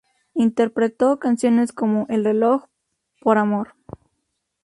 Interpretó 0.33 1.19
canciones 1.19 1.71
como 1.73 2.07
"El 2.09 2.23
reloj", 2.25 2.63
"Por 3.21 3.37
amor". 3.37 3.75